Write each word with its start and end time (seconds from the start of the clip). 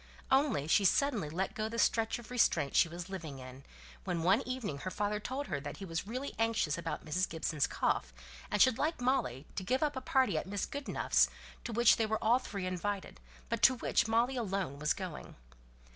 Only 0.31 0.67
she 0.67 0.83
suddenly 0.83 1.29
let 1.29 1.53
go 1.53 1.69
the 1.69 1.77
stretch 1.77 2.17
of 2.17 2.31
restraint 2.31 2.75
she 2.75 2.89
was 2.89 3.07
living 3.07 3.37
in, 3.37 3.63
when 4.03 4.23
one 4.23 4.41
evening 4.47 4.79
her 4.79 4.89
father 4.89 5.19
told 5.19 5.45
her 5.45 5.59
that 5.59 5.77
he 5.77 5.85
was 5.85 6.07
really 6.07 6.33
anxious 6.39 6.75
about 6.75 7.05
Mrs. 7.05 7.29
Gibson's 7.29 7.67
cough, 7.67 8.11
and 8.49 8.59
should 8.59 8.79
like 8.79 8.99
Molly 8.99 9.45
to 9.55 9.61
give 9.63 9.83
up 9.83 9.95
a 9.95 10.01
party 10.01 10.39
at 10.39 10.47
Mrs. 10.49 10.71
Goodenough's, 10.71 11.29
to 11.65 11.71
which 11.71 11.97
they 11.97 12.07
were 12.07 12.17
all 12.19 12.39
three 12.39 12.65
invited, 12.65 13.19
but 13.47 13.61
to 13.61 13.75
which 13.75 14.07
Molly 14.07 14.35
alone 14.35 14.79
was 14.79 14.93
going. 14.95 15.35